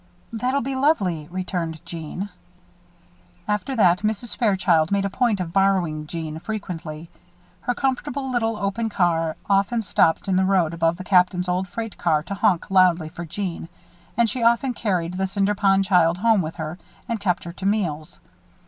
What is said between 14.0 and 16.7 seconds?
and she often carried the Cinder Pond child home with